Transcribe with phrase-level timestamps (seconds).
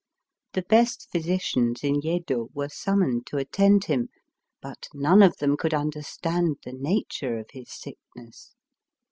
[0.53, 4.09] The best physicians in Yedo were summoned to attend him;
[4.59, 8.55] but none of them could understand the nature of his sickness.